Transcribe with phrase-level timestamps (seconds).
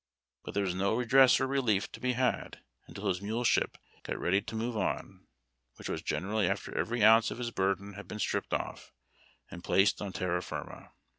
[0.43, 4.41] But there was no redress or relief to be had until his muleship got ready
[4.41, 4.73] to move,
[5.75, 8.89] which was generally after every ounce of his burden had been stripped oif
[9.51, 10.93] and placed on terra firma.